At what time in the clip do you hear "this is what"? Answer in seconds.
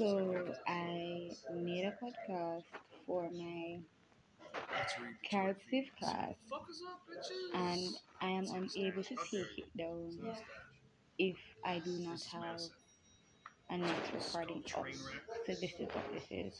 15.60-16.12